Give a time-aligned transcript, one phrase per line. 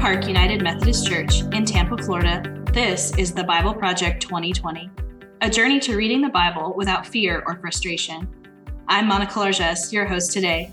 [0.00, 2.40] Park United Methodist Church in Tampa, Florida,
[2.72, 4.88] this is the Bible Project 2020,
[5.40, 8.28] a journey to reading the Bible without fear or frustration.
[8.86, 10.72] I'm Monica Largess, your host today.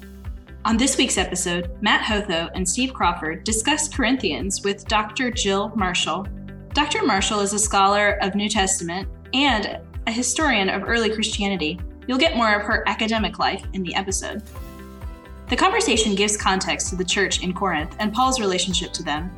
[0.63, 5.31] On this week's episode, Mat Hotho and Steve Crawford discuss Corinthians with Dr.
[5.31, 6.27] Jill Marshall.
[6.73, 7.03] Dr.
[7.03, 11.79] Marshall is a scholar of New Testament and a historian of early Christianity.
[12.07, 14.43] You'll get more of her academic life in the episode.
[15.47, 19.29] The conversation gives context to the church in Corinth and Paul's relationship to them.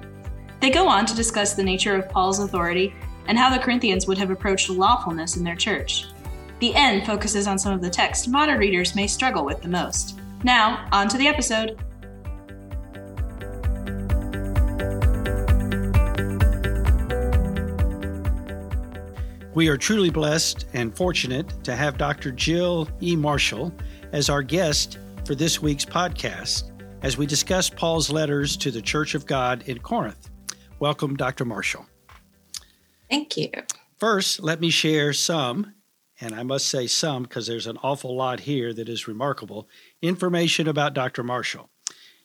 [0.62, 2.96] They go on to discuss the nature of Paul's authority
[3.28, 6.06] and how the Corinthians would have approached lawfulness in their church.
[6.60, 10.18] The end focuses on some of the text modern readers may struggle with the most.
[10.46, 11.78] Now, on to the episode.
[19.54, 22.32] We are truly blessed and fortunate to have Dr.
[22.32, 23.18] Jill E.
[23.18, 23.74] Marshall
[24.14, 29.14] as our guest for this week's podcast as we discuss Paul's letters to the Church
[29.14, 30.30] of God in Corinth.
[30.80, 31.44] Welcome, Dr.
[31.44, 31.86] Marshall.
[33.10, 33.52] Thank you.
[33.98, 35.74] First, let me share some,
[36.22, 39.68] and I must say some because there's an awful lot here that is remarkable,
[40.02, 41.24] information about Dr.
[41.24, 41.70] Marshall.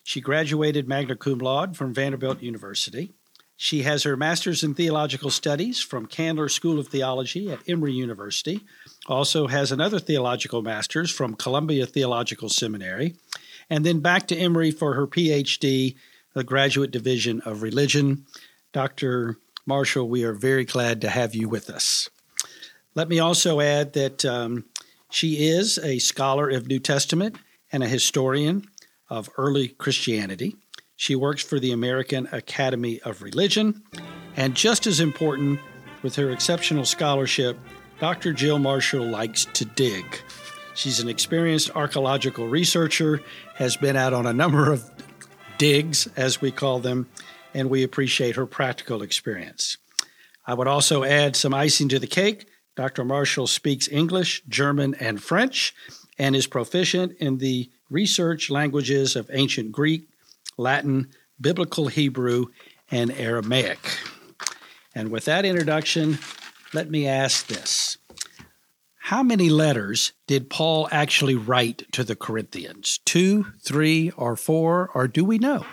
[0.05, 3.11] She graduated magna cum laude from Vanderbilt University.
[3.57, 8.61] She has her master's in theological studies from Candler School of Theology at Emory University,
[9.07, 13.15] also has another theological master's from Columbia Theological Seminary,
[13.69, 15.97] and then back to Emory for her PhD,
[16.35, 18.27] the Graduate Division of Religion.
[18.73, 19.39] Dr.
[19.67, 22.09] Marshall, we are very glad to have you with us.
[22.95, 24.65] Let me also add that um,
[25.11, 27.37] she is a scholar of New Testament
[27.71, 28.67] and a historian
[29.09, 30.57] of early Christianity.
[30.97, 33.83] She works for the American Academy of Religion.
[34.37, 35.61] And just as important,
[36.03, 37.59] with her exceptional scholarship,
[38.03, 38.33] Dr.
[38.33, 40.05] Jill Marshall likes to dig.
[40.75, 43.23] She's an experienced archaeological researcher,
[43.55, 44.91] has been out on a number of
[45.57, 47.09] digs, as we call them,
[47.55, 49.77] and we appreciate her practical experience.
[50.45, 52.49] I would also add some icing to the cake.
[52.75, 53.05] Dr.
[53.05, 55.73] Marshall speaks English, German, and French,
[56.19, 60.09] and is proficient in the research languages of ancient Greek,
[60.59, 61.09] Latin,
[61.41, 62.47] Biblical Hebrew,
[62.91, 63.79] and Aramaic.
[64.93, 66.19] And with that introduction,
[66.73, 67.99] let me ask this
[68.97, 73.01] How many letters did Paul actually write to the Corinthians?
[73.05, 75.67] Two, three, or four, or do we know?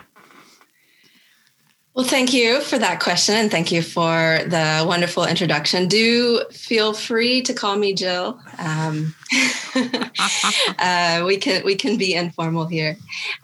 [1.92, 5.88] Well, thank you for that question and thank you for the wonderful introduction.
[5.88, 8.40] Do feel free to call me Jill.
[8.58, 9.12] Um,
[10.78, 12.96] uh, we can we can be informal here.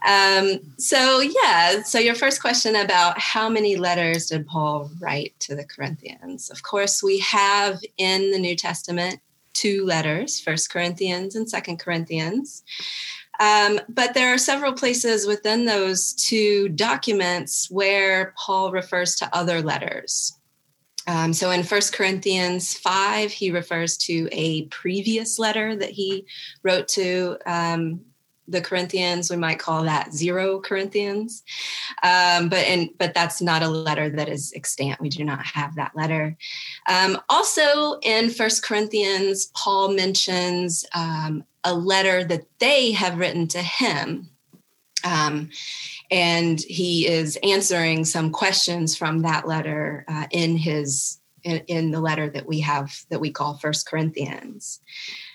[0.06, 5.56] Um, so yeah, so your first question about how many letters did Paul write to
[5.56, 6.48] the Corinthians?
[6.48, 9.18] Of course, we have in the New Testament
[9.54, 12.62] two letters, First Corinthians and Second Corinthians.
[13.40, 19.62] Um, but there are several places within those two documents where Paul refers to other
[19.62, 20.38] letters.
[21.06, 26.26] Um, so in First Corinthians 5, he refers to a previous letter that he
[26.64, 28.00] wrote to um,
[28.48, 29.30] the Corinthians.
[29.30, 31.42] We might call that zero Corinthians,
[32.02, 35.00] um, but in, but that's not a letter that is extant.
[35.00, 36.36] We do not have that letter.
[36.88, 43.62] Um, also, in First Corinthians, Paul mentions um, a letter that they have written to
[43.62, 44.30] him.
[45.04, 45.50] Um,
[46.10, 52.00] and he is answering some questions from that letter uh, in his in, in, the
[52.00, 54.80] letter that we have that we call First Corinthians.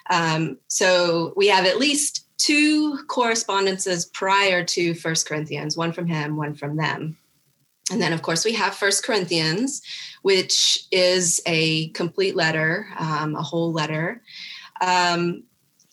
[0.10, 6.38] Um, so we have at least two correspondences prior to First Corinthians, one from him,
[6.38, 7.18] one from them.
[7.92, 9.82] And then, of course, we have First Corinthians,
[10.24, 14.24] which is a complete letter, um, a whole letter.
[14.82, 15.44] Um,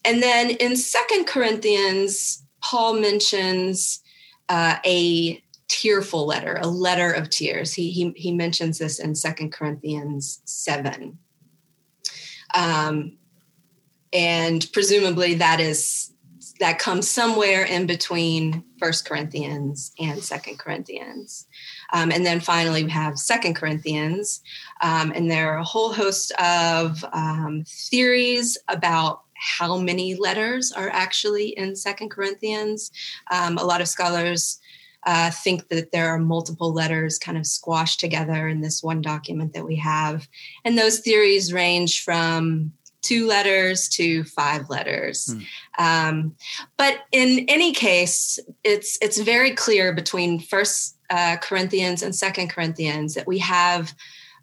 [0.04, 4.00] and then in Second Corinthians, Paul mentions
[4.48, 7.75] uh, a tearful letter, a letter of tears.
[7.75, 11.19] He, he, he mentions this in Second Corinthians 7.
[12.54, 13.19] Um,
[14.12, 16.07] and presumably that is
[16.60, 21.46] that comes somewhere in between First Corinthians and Second Corinthians.
[21.93, 24.40] Um, and then finally, we have Second Corinthians,
[24.82, 30.90] um, and there are a whole host of um, theories about how many letters are
[30.90, 32.90] actually in Second Corinthians.
[33.31, 34.58] Um, a lot of scholars
[35.06, 39.52] uh, think that there are multiple letters kind of squashed together in this one document
[39.52, 40.28] that we have,
[40.64, 42.72] and those theories range from
[43.08, 45.32] two letters to five letters.
[45.32, 45.84] Hmm.
[45.84, 46.37] Um,
[46.76, 53.14] but in any case, it's it's very clear between First uh, Corinthians and Second Corinthians
[53.14, 53.94] that we have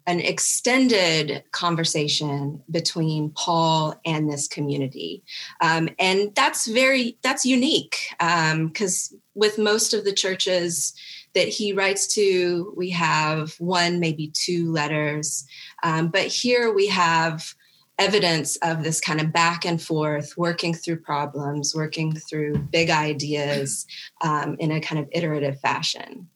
[0.08, 5.22] an extended conversation between Paul and this community,
[5.60, 10.92] um, and that's very that's unique because um, with most of the churches
[11.34, 15.46] that he writes to, we have one, maybe two letters.
[15.82, 17.54] Um, but here we have
[17.98, 23.86] evidence of this kind of back and forth, working through problems, working through big ideas
[24.22, 26.28] um, in a kind of iterative fashion.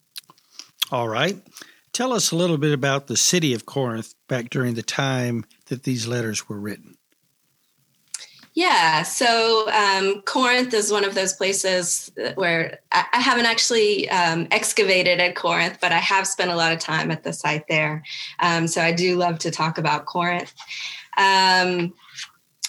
[0.91, 1.37] All right.
[1.93, 5.83] Tell us a little bit about the city of Corinth back during the time that
[5.83, 6.97] these letters were written.
[8.55, 14.49] Yeah, so um, Corinth is one of those places where I, I haven't actually um,
[14.51, 18.03] excavated at Corinth, but I have spent a lot of time at the site there.
[18.41, 20.53] Um, so I do love to talk about Corinth.
[21.21, 21.93] Um,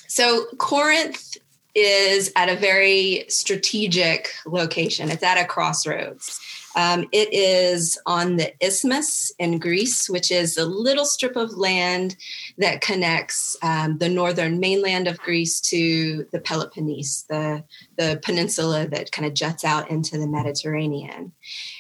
[0.08, 1.38] so Corinth
[1.74, 5.10] is at a very strategic location.
[5.10, 6.40] It's at a crossroads.
[6.76, 12.16] Um, it is on the isthmus in Greece, which is a little strip of land
[12.58, 17.64] that connects um, the northern mainland of Greece to the Peloponnese, the,
[17.98, 21.34] the peninsula that kind of juts out into the Mediterranean.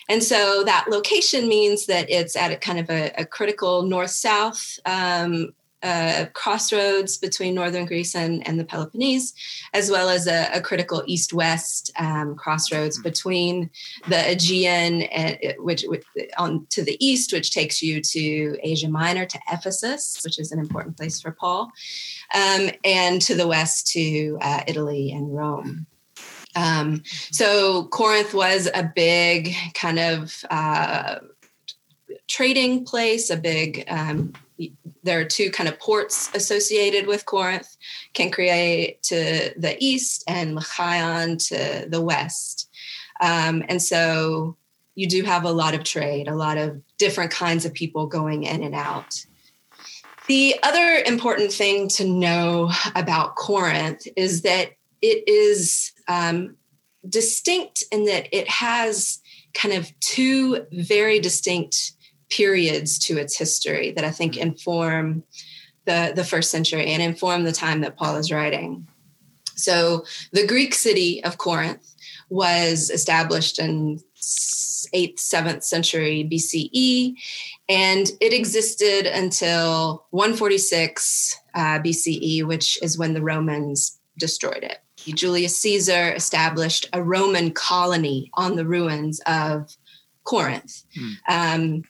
[0.10, 4.12] And so that location means that it's at a kind of a, a critical north
[4.12, 5.54] south um,
[5.84, 9.34] uh, crossroads between northern Greece and, and the Peloponnese,
[9.74, 13.04] as well as a, a critical east west um, crossroads hmm.
[13.04, 13.70] between
[14.08, 16.04] the Aegean, and, which, which,
[16.38, 20.60] on to the east, which takes you to Asia Minor, to Ephesus, which is an
[20.60, 21.72] important place for Paul,
[22.34, 25.88] um, and to the west to uh, Italy and Rome.
[26.56, 31.20] Um, so Corinth was a big kind of uh,
[32.28, 34.34] trading place, a big um,
[35.04, 37.76] there are two kind of ports associated with Corinth,
[38.14, 42.70] Cenchreae to the east and Lechaion to the west.
[43.20, 44.58] Um, and so
[44.96, 48.44] you do have a lot of trade, a lot of different kinds of people going
[48.44, 49.26] in and out.
[50.28, 54.72] The other important thing to know about Corinth is that
[55.02, 56.56] it is um,
[57.08, 59.20] distinct in that it has
[59.54, 61.94] kind of two very distinct
[62.32, 64.50] periods to its history that I think mm-hmm.
[64.50, 65.24] inform
[65.86, 68.88] the, the first century and inform the time that Paul is writing.
[69.56, 71.96] So the Greek city of Corinth
[72.30, 77.16] was established in 8th, 7th century BCE,
[77.70, 84.80] and it existed until 146 uh, BCE, which is when the Romans destroyed it.
[84.98, 89.76] Julius Caesar established a Roman colony on the ruins of
[90.24, 90.84] Corinth.
[90.96, 91.16] Mm.
[91.28, 91.84] Um,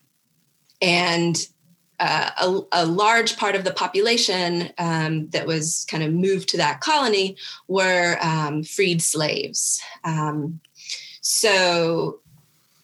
[0.82, 1.48] and
[2.00, 6.58] uh, a, a, large part of the population um, that was kind of moved to
[6.58, 7.38] that colony
[7.68, 9.80] were um, freed slaves.
[10.04, 10.60] Um,
[11.22, 12.22] so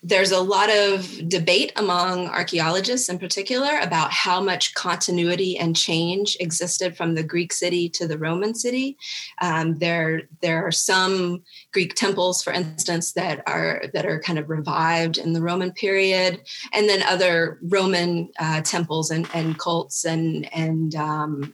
[0.07, 6.37] there's a lot of debate among archaeologists in particular about how much continuity and change
[6.39, 8.97] existed from the Greek city to the Roman city.
[9.41, 11.43] Um, there, there are some
[11.73, 16.41] Greek temples, for instance, that are that are kind of revived in the Roman period,
[16.71, 21.53] and then other Roman uh, temples and, and cults and and um,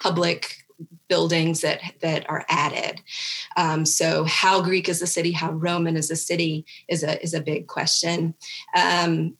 [0.00, 0.64] public
[1.08, 3.02] buildings that that are added.
[3.56, 7.34] Um, so how Greek is the city, how Roman is the city is a is
[7.34, 8.34] a big question.
[8.76, 9.36] Um,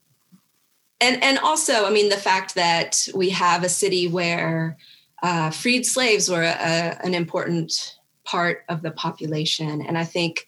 [1.00, 4.76] and and also, I mean, the fact that we have a city where
[5.22, 10.46] uh, freed slaves were a, an important part of the population, and I think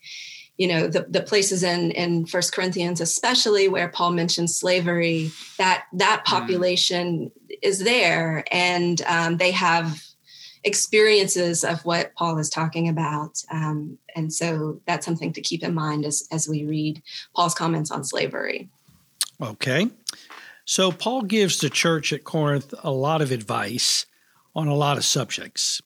[0.57, 5.85] you know the, the places in in first corinthians especially where paul mentions slavery that
[5.93, 6.25] that mm.
[6.25, 7.59] population mm.
[7.61, 10.06] is there and um, they have
[10.67, 13.43] experiences of what Paul is talking about.
[13.51, 17.01] Um, and so that's something to keep in mind as, as we read
[17.35, 18.69] Paul's comments on slavery.
[19.41, 19.89] Okay.
[20.65, 24.07] So Paul gives the church at Corinth a lot of advice
[24.55, 25.81] on a lot of subjects.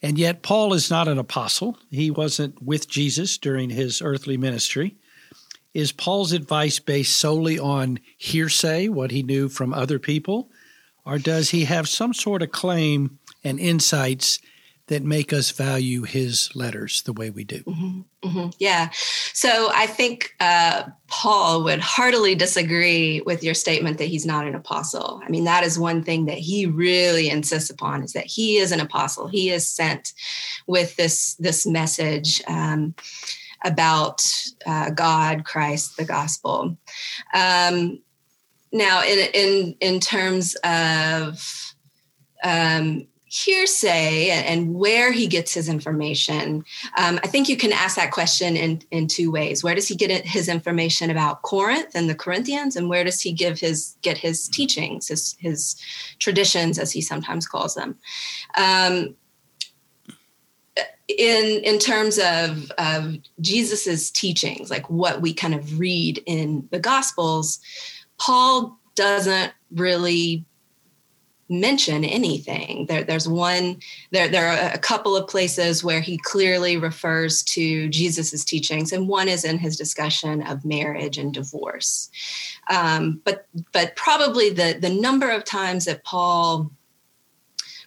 [0.00, 1.78] And yet, Paul is not an apostle.
[1.90, 4.96] He wasn't with Jesus during his earthly ministry.
[5.74, 10.50] Is Paul's advice based solely on hearsay, what he knew from other people?
[11.04, 14.38] Or does he have some sort of claim and insights
[14.88, 17.60] that make us value his letters the way we do.
[17.60, 18.90] Mm-hmm, mm-hmm, yeah.
[19.32, 24.54] So I think uh, Paul would heartily disagree with your statement that he's not an
[24.54, 25.22] apostle.
[25.24, 28.72] I mean, that is one thing that he really insists upon is that he is
[28.72, 29.28] an apostle.
[29.28, 30.12] He is sent
[30.66, 32.42] with this this message.
[32.46, 32.94] Um,
[33.64, 34.26] about
[34.66, 36.76] uh, God, Christ, the gospel.
[37.32, 38.02] Um,
[38.72, 41.74] now, in in in terms of
[42.42, 46.62] um, hearsay and where he gets his information,
[46.98, 49.64] um, I think you can ask that question in, in two ways.
[49.64, 53.32] Where does he get his information about Corinth and the Corinthians, and where does he
[53.32, 55.76] give his get his teachings, his his
[56.18, 57.96] traditions, as he sometimes calls them?
[58.54, 59.16] Um,
[61.08, 66.78] in in terms of of jesus's teachings like what we kind of read in the
[66.78, 67.58] gospels
[68.18, 70.46] paul doesn't really
[71.52, 73.78] mention anything there, there's one
[74.10, 79.08] there there are a couple of places where he clearly refers to jesus's teachings and
[79.08, 82.10] one is in his discussion of marriage and divorce
[82.70, 86.70] um, but but probably the the number of times that paul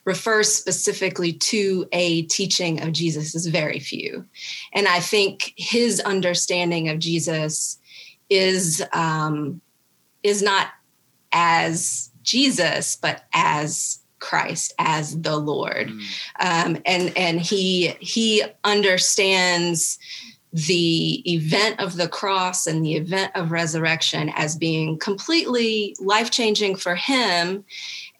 [0.05, 4.23] refers specifically to a teaching of Jesus is very few.
[4.71, 7.79] And I think his understanding of Jesus
[8.29, 9.61] is um,
[10.23, 10.67] is not
[11.31, 16.01] as Jesus, but as Christ, as the Lord, mm.
[16.39, 19.99] um, and and he he understands
[20.51, 26.77] the event of the cross and the event of resurrection as being completely life changing
[26.77, 27.65] for him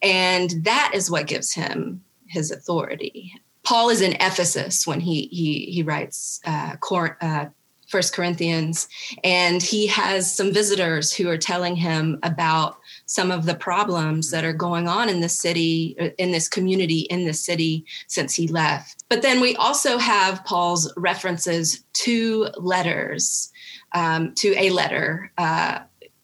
[0.02, 3.32] and that is what gives him his authority.
[3.64, 7.46] Paul is in Ephesus when he he he writes uh, Cor- uh,
[7.88, 8.88] First Corinthians,
[9.24, 14.44] and he has some visitors who are telling him about some of the problems that
[14.44, 18.48] are going on in the city, uh, in this community, in the city since he
[18.48, 19.04] left.
[19.08, 23.52] But then we also have Paul's references to letters,
[23.92, 25.80] um, to a letter, uh,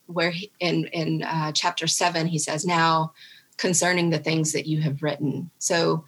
[0.07, 3.13] where he, in in uh, chapter seven he says, "Now
[3.57, 5.51] concerning the things that you have written.
[5.59, 6.05] So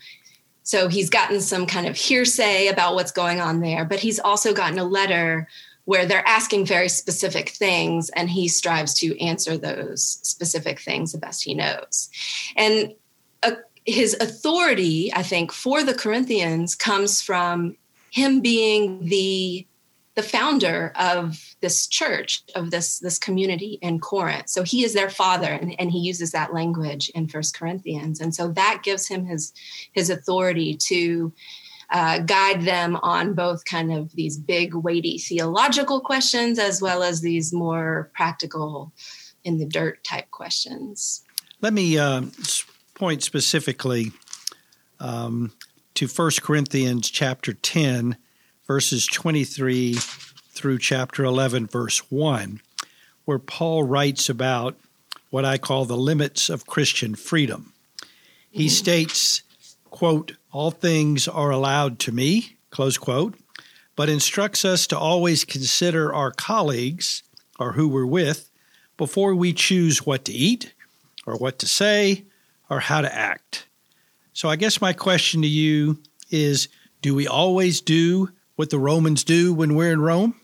[0.66, 4.54] so he's gotten some kind of hearsay about what's going on there, but he's also
[4.54, 5.46] gotten a letter
[5.84, 11.18] where they're asking very specific things and he strives to answer those specific things the
[11.18, 12.08] best he knows.
[12.56, 12.94] And
[13.42, 13.52] uh,
[13.84, 17.76] his authority, I think, for the Corinthians comes from
[18.10, 19.66] him being the
[20.14, 25.10] the founder of this church of this this community in corinth so he is their
[25.10, 29.26] father and, and he uses that language in first corinthians and so that gives him
[29.26, 29.52] his
[29.92, 31.32] his authority to
[31.90, 37.20] uh, guide them on both kind of these big weighty theological questions as well as
[37.20, 38.92] these more practical
[39.44, 41.22] in the dirt type questions
[41.60, 42.22] let me uh,
[42.94, 44.12] point specifically
[45.00, 45.52] um,
[45.94, 48.16] to First corinthians chapter 10
[48.66, 49.96] verses 23
[50.54, 52.60] through chapter 11, verse 1,
[53.24, 54.76] where Paul writes about
[55.30, 57.72] what I call the limits of Christian freedom.
[58.50, 59.42] He states,
[59.94, 63.36] quote, all things are allowed to me, close quote,
[63.94, 67.22] but instructs us to always consider our colleagues
[67.60, 68.50] or who we're with
[68.96, 70.74] before we choose what to eat
[71.26, 72.24] or what to say
[72.68, 73.68] or how to act.
[74.32, 76.66] So I guess my question to you is
[77.00, 80.34] do we always do what the Romans do when we're in Rome?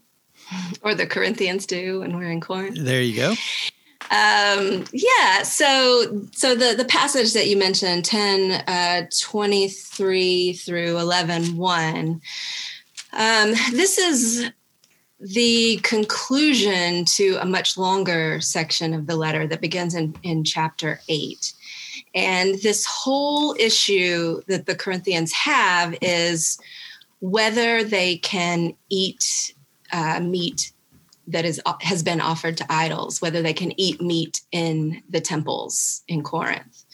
[0.83, 2.77] Or the Corinthians do when we're in Corinth.
[2.79, 3.35] There you go.
[4.11, 11.57] Um, yeah, so so the the passage that you mentioned, 10 uh, 23 through 11
[11.57, 12.21] 1,
[13.13, 14.51] um, this is
[15.21, 21.01] the conclusion to a much longer section of the letter that begins in, in chapter
[21.09, 21.53] 8.
[22.15, 26.59] And this whole issue that the Corinthians have is
[27.21, 29.55] whether they can eat
[29.93, 30.73] uh, meat
[31.31, 36.03] that is has been offered to idols, whether they can eat meat in the temples
[36.09, 36.85] in Corinth.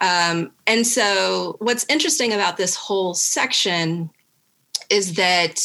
[0.00, 4.10] Um, and so, what's interesting about this whole section
[4.88, 5.60] is that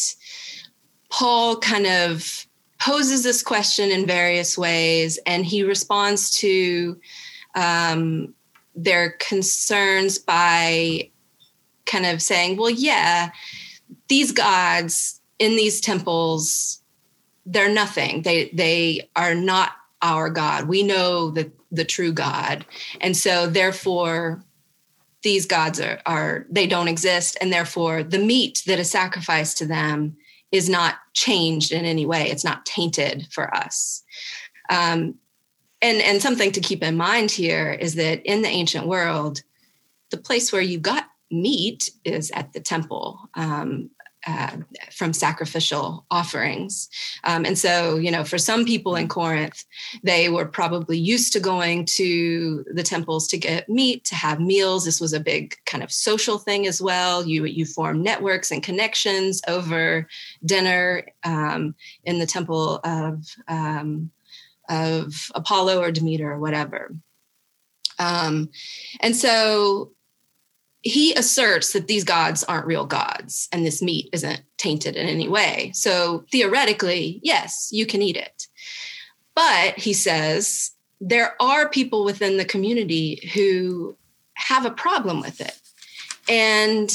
[1.10, 2.46] Paul kind of
[2.80, 7.00] poses this question in various ways, and he responds to
[7.56, 8.34] um,
[8.76, 11.10] their concerns by
[11.86, 13.32] kind of saying, well, yeah,
[14.08, 16.82] these gods in these temples
[17.46, 18.24] they're nothing.
[18.24, 19.72] They they are not
[20.02, 20.68] our god.
[20.68, 22.66] We know the the true god.
[23.02, 24.44] And so therefore
[25.22, 27.38] these gods are are they don't exist.
[27.42, 30.18] And therefore the meat that is sacrificed to them
[30.52, 32.30] is not changed in any way.
[32.30, 34.04] It's not tainted for us.
[34.70, 35.16] Um,
[35.82, 39.42] and and something to keep in mind here is that in the ancient world
[40.12, 43.30] the place where you got meat is at the temple.
[43.34, 43.90] Um,
[44.25, 44.58] uh,
[44.91, 46.89] from sacrificial offerings.
[47.24, 49.63] Um, and so, you know, for some people in Corinth,
[50.03, 54.86] they were probably used to going to the temples to get meat, to have meals.
[54.86, 57.25] This was a big kind of social thing as well.
[57.25, 60.08] You you form networks and connections over
[60.44, 64.12] dinner um, in the temple of um,
[64.70, 66.96] of Apollo or Demeter or whatever.
[68.00, 68.50] Um,
[69.00, 69.91] and so
[70.86, 75.27] he asserts that these gods aren't real gods and this meat isn't tainted in any
[75.27, 75.72] way.
[75.74, 78.48] So theoretically, yes, you can eat it.
[79.34, 83.98] But he says there are people within the community who
[84.36, 85.60] have a problem with it.
[86.30, 86.94] And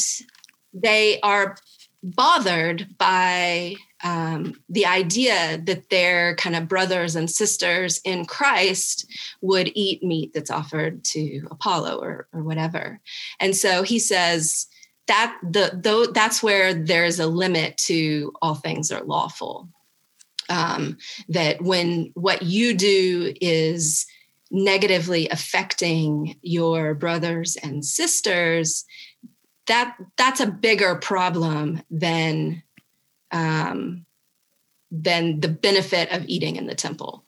[0.73, 1.57] they are
[2.01, 9.07] bothered by um, the idea that their kind of brothers and sisters in Christ
[9.41, 13.01] would eat meat that's offered to Apollo or, or whatever.
[13.39, 14.67] And so he says
[15.07, 19.69] that the though that's where there's a limit to all things are lawful.
[20.49, 24.07] Um, that when what you do is
[24.51, 28.85] negatively affecting your brothers and sisters,
[29.69, 32.63] that that's a bigger problem than
[33.33, 34.05] um,
[34.91, 37.25] than the benefit of eating in the temple.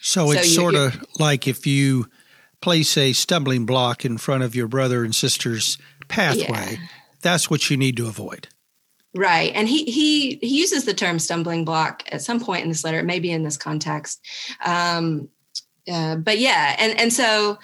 [0.00, 2.06] So, so it's sort of like if you
[2.60, 5.78] place a stumbling block in front of your brother and sister's
[6.08, 6.86] pathway, yeah.
[7.22, 8.48] that's what you need to avoid.
[9.14, 9.52] Right.
[9.54, 13.02] And he he he uses the term stumbling block at some point in this letter,
[13.02, 14.20] maybe in this context.
[14.64, 15.28] Um,
[15.88, 17.58] but yeah, and and so,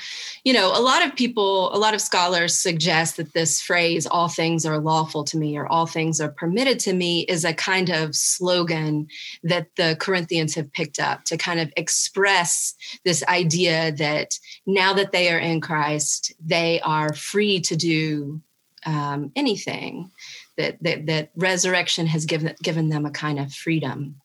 [0.44, 4.28] you know, a lot of people, a lot of scholars suggest that this phrase "all
[4.28, 7.90] things are lawful to me" or "all things are permitted to me" is a kind
[7.90, 9.08] of slogan
[9.42, 15.12] that the Corinthians have picked up to kind of express this idea that now that
[15.12, 18.40] they are in Christ, they are free to do
[18.86, 20.10] um, anything.
[20.56, 24.20] That, that that resurrection has given given them a kind of freedom.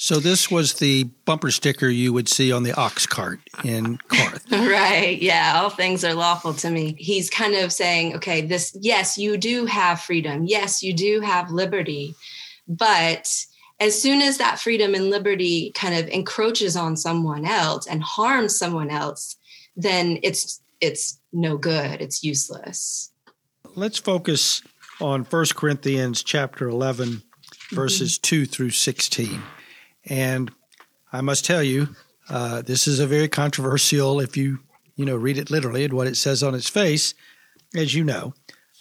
[0.00, 4.44] So this was the bumper sticker you would see on the ox cart in Corinth.
[4.52, 5.20] right.
[5.20, 5.54] Yeah.
[5.56, 6.94] All things are lawful to me.
[6.96, 10.44] He's kind of saying, okay, this, yes, you do have freedom.
[10.46, 12.14] Yes, you do have liberty.
[12.68, 13.28] But
[13.80, 18.56] as soon as that freedom and liberty kind of encroaches on someone else and harms
[18.56, 19.34] someone else,
[19.76, 22.00] then it's it's no good.
[22.00, 23.10] It's useless.
[23.74, 24.62] Let's focus
[25.00, 27.24] on 1 Corinthians chapter 11
[27.72, 28.44] verses mm-hmm.
[28.44, 29.42] 2 through 16.
[30.08, 30.50] And
[31.12, 31.88] I must tell you,
[32.28, 34.60] uh, this is a very controversial, if you
[34.96, 37.14] you know read it literally and what it says on its face,
[37.74, 38.34] as you know.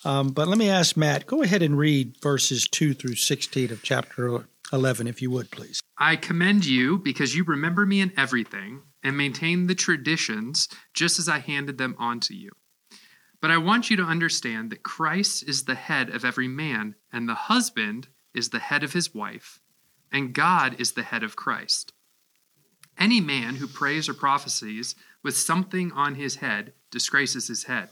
[0.05, 3.83] Um, but let me ask Mat, go ahead and read verses 2 through 16 of
[3.83, 5.81] chapter 11, if you would, please.
[5.97, 11.27] I commend you because you remember me in everything and maintain the traditions just as
[11.27, 12.51] I handed them on to you.
[13.41, 17.27] But I want you to understand that Christ is the head of every man, and
[17.27, 19.59] the husband is the head of his wife
[20.11, 21.93] and God is the head of Christ.
[22.97, 27.89] Any man who prays or prophesies with something on his head disgraces his head.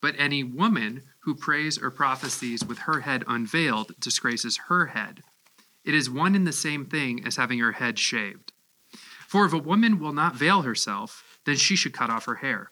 [0.00, 5.22] But any woman who prays or prophesies with her head unveiled disgraces her head.
[5.84, 8.52] It is one and the same thing as having her head shaved.
[9.26, 12.70] For if a woman will not veil herself, then she should cut off her hair.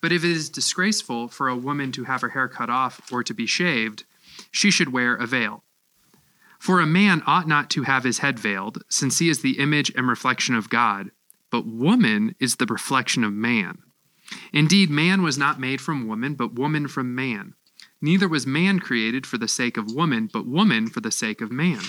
[0.00, 3.22] But if it is disgraceful for a woman to have her hair cut off or
[3.22, 4.04] to be shaved,
[4.50, 5.64] she should wear a veil.
[6.60, 9.90] For a man ought not to have his head veiled, since he is the image
[9.96, 11.10] and reflection of God,
[11.50, 13.78] but woman is the reflection of man.
[14.52, 17.54] Indeed, man was not made from woman, but woman from man.
[18.02, 21.50] Neither was man created for the sake of woman, but woman for the sake of
[21.50, 21.80] man.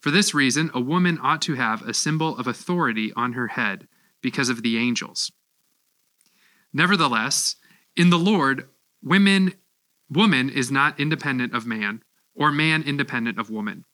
[0.00, 3.88] For this reason, a woman ought to have a symbol of authority on her head,
[4.22, 5.30] because of the angels.
[6.72, 7.56] Nevertheless,
[7.94, 8.70] in the Lord,
[9.02, 9.52] women,
[10.08, 12.02] woman is not independent of man
[12.34, 13.84] or man independent of woman.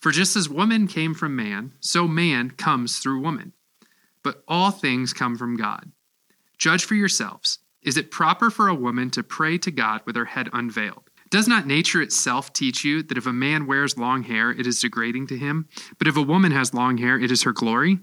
[0.00, 3.52] For just as woman came from man, so man comes through woman.
[4.22, 5.92] But all things come from God.
[6.56, 7.58] Judge for yourselves.
[7.82, 11.10] Is it proper for a woman to pray to God with her head unveiled?
[11.30, 14.80] Does not nature itself teach you that if a man wears long hair, it is
[14.80, 15.68] degrading to him?
[15.98, 17.98] But if a woman has long hair, it is her glory?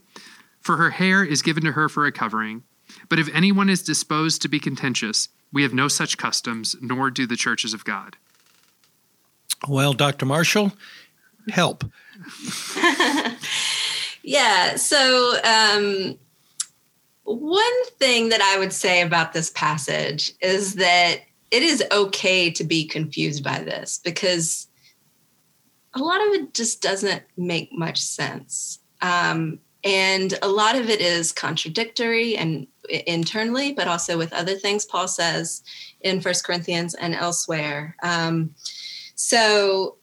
[0.62, 2.64] For her hair is given to her for a covering.
[3.10, 7.26] But if anyone is disposed to be contentious, we have no such customs, nor do
[7.26, 8.18] the churches of God.
[9.68, 10.26] Well, Dr.
[10.26, 10.72] Marshall,
[11.50, 11.84] help.
[14.24, 14.76] yeah.
[14.76, 16.18] So, um,
[17.24, 22.64] one thing that I would say about this passage is that it is okay to
[22.64, 24.68] be confused by this because
[25.94, 28.80] a lot of it just doesn't make much sense.
[29.02, 34.86] Um, and a lot of it is contradictory and internally, but also with other things
[34.86, 35.64] Paul says
[36.02, 37.96] in First Corinthians and elsewhere.
[38.04, 38.56] Um,
[39.26, 39.96] so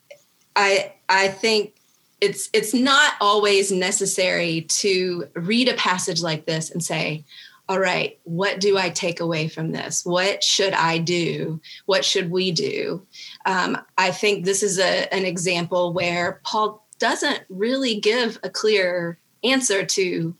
[0.57, 1.77] I I think
[2.21, 7.25] it's it's not always necessary to read a passage like this and say,
[7.69, 10.05] all right, what do I take away from this?
[10.05, 11.61] What should I do?
[11.87, 13.07] What should we do?
[13.47, 19.19] Um, I think this is a, an example where Paul doesn't really give a clear
[19.45, 20.35] answer to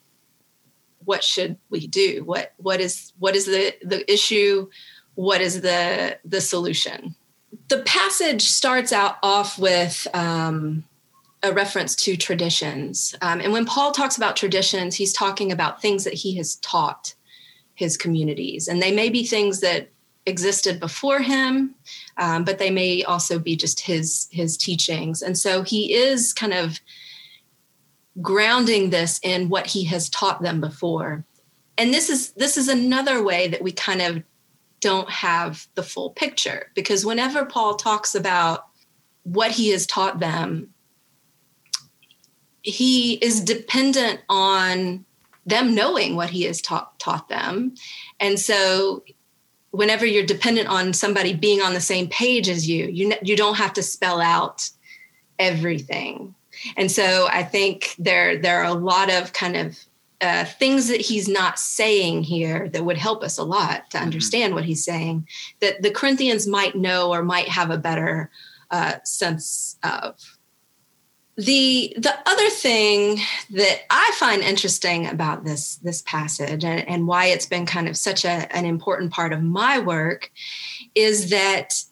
[1.05, 4.69] what should we do what what is what is the the issue
[5.17, 7.17] what is the the solution
[7.69, 10.85] the passage starts out off with um,
[11.43, 13.15] a reference to traditions.
[13.21, 17.15] Um, and when Paul talks about traditions, he's talking about things that he has taught
[17.75, 18.69] his communities.
[18.69, 19.91] And they may be things that
[20.25, 21.75] existed before him,
[22.17, 25.21] um, but they may also be just his his teachings.
[25.21, 26.81] And so he is kind of
[28.21, 31.25] grounding this in what he has taught them before.
[31.77, 34.23] And this is this is another way that we kind of
[34.83, 38.67] don't have the full picture because whenever Paul talks about
[39.23, 40.75] what he has taught them,
[42.63, 45.05] he is dependent on
[45.47, 47.75] them knowing what he has taught taught them.
[48.21, 49.05] And so
[49.71, 53.57] whenever you're dependent on somebody being on the same page as you, you you don't
[53.57, 54.69] have to spell out
[55.39, 56.35] everything.
[56.77, 59.79] And so I think there there are a lot of kind of
[60.23, 64.07] uh, things that he's not saying here that would help us a lot to mm-hmm.
[64.07, 64.55] understand mm-hmm.
[64.55, 65.27] what he's saying
[65.61, 68.31] that the Corinthians might know or might have a better
[68.71, 70.39] uh, sense of.
[71.37, 73.19] The the other thing
[73.51, 77.97] that I find interesting about this this passage and, and why it's been kind of
[77.97, 80.31] such a, an important part of my work
[80.95, 81.83] is that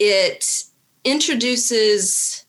[0.00, 0.64] it
[1.04, 2.44] introduces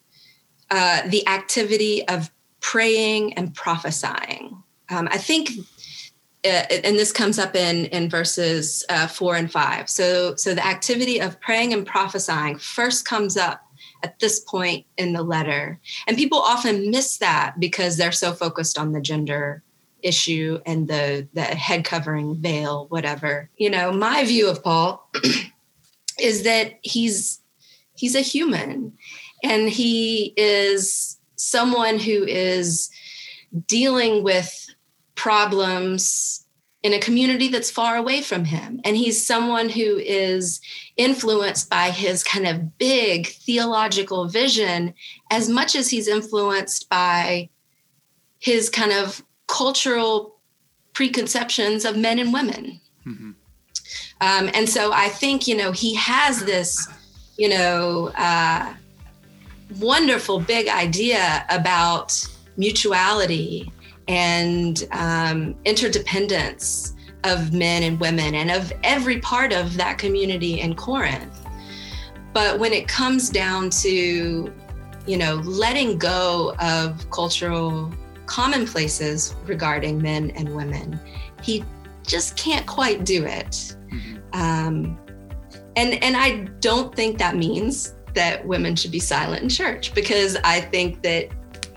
[0.72, 4.64] uh, the activity of praying and prophesying.
[4.90, 5.52] Um, I think,
[6.46, 9.90] uh, and this comes up in in verses uh, four and five.
[9.90, 13.62] So, so the activity of praying and prophesying first comes up
[14.04, 18.78] at this point in the letter, and people often miss that because they're so focused
[18.78, 19.64] on the gender
[20.02, 23.50] issue and the the head covering veil, whatever.
[23.58, 25.10] You know, my view of Paul
[26.20, 27.42] is that he's
[27.96, 28.94] he's a human
[29.44, 32.90] and he is someone who is
[33.68, 34.70] dealing with
[35.18, 36.46] problems
[36.84, 38.80] in a community that's far away from him.
[38.86, 40.62] And he's someone who is
[40.96, 44.94] influenced by his kind of big theological vision
[45.30, 47.50] as much as he's influenced by
[48.40, 50.40] his kind of cultural
[50.94, 52.80] preconceptions of men and women.
[53.06, 53.32] Mm-hmm.
[54.22, 56.88] Um, and so I think, you know, he has this,
[57.38, 58.74] you know, uh,
[59.80, 62.26] wonderful big idea about
[62.56, 63.72] mutuality
[64.08, 70.76] and um, interdependence of men and women and of every part of that community in
[70.76, 71.46] Corinth.
[72.34, 74.54] But when it comes down to,
[75.06, 77.92] you know, letting go of cultural
[78.28, 81.00] commonplaces regarding men and women,
[81.42, 81.64] he
[82.06, 83.76] just can't quite do it.
[83.92, 84.18] Mm-hmm.
[84.34, 85.00] Um,
[85.76, 90.38] and and I don't think that means that women should be silent in church because
[90.44, 91.30] I think that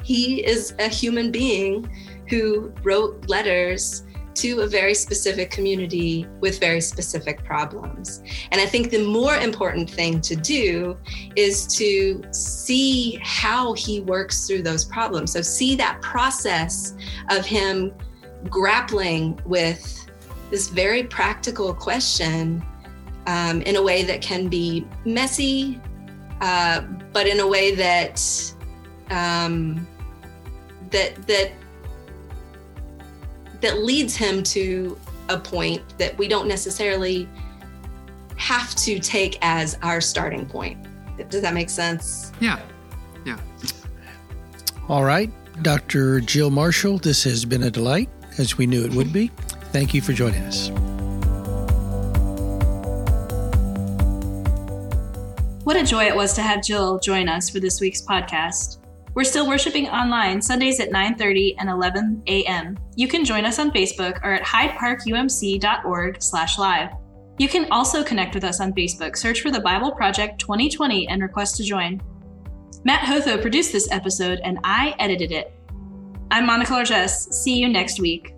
[0.02, 1.88] he is a human being
[2.30, 8.22] who wrote letters to a very specific community with very specific problems.
[8.52, 10.96] And I think the more important thing to do
[11.36, 15.32] is to see how he works through those problems.
[15.32, 16.94] So, see that process
[17.28, 17.92] of him
[18.48, 20.06] grappling with
[20.50, 22.64] this very practical question
[23.26, 25.80] um, in a way that can be messy
[26.40, 26.80] uh,
[27.12, 28.20] but in a way that
[29.10, 29.86] um,
[30.90, 31.52] that that
[33.60, 37.28] that leads him to a point that we don't necessarily
[38.36, 40.78] have to take as our starting point.
[41.28, 42.32] Does that make sense?
[42.40, 42.58] Yeah.
[43.24, 43.38] Yeah.
[44.88, 45.30] All right.
[45.62, 46.20] Dr.
[46.20, 49.30] Jill Marshall, this has been a delight, as we knew it would be.
[49.72, 50.70] Thank you for joining us.
[55.64, 58.79] What a joy it was to have Jill join us for this week's podcast.
[59.14, 62.78] We're still worshiping online Sundays at 9:30 and 11 a.m.
[62.96, 66.90] You can join us on Facebook or at hydeparkumc.org/live.
[67.38, 69.16] You can also connect with us on Facebook.
[69.16, 72.02] Search for the Bible Project 2020 and request to join.
[72.84, 75.50] Mat Hotho produced this episode and I edited it.
[76.30, 77.28] I'm Monica Largess.
[77.30, 78.34] See you next week.